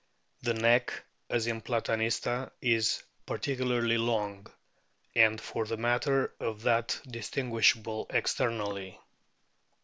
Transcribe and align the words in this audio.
The 0.41 0.55
neck, 0.55 1.03
as 1.29 1.45
in 1.45 1.61
Platanista, 1.61 2.49
is 2.59 3.03
particularly 3.27 3.99
long, 3.99 4.47
and 5.15 5.39
for 5.39 5.67
the 5.67 5.77
matter 5.77 6.33
of 6.39 6.63
that 6.63 6.99
distinguishable 7.07 8.07
ex 8.09 8.33
ternally. 8.33 8.97